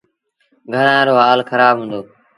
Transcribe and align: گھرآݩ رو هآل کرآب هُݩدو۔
گھرآݩ 0.73 1.05
رو 1.07 1.13
هآل 1.21 1.39
کرآب 1.49 1.75
هُݩدو۔ 1.81 1.99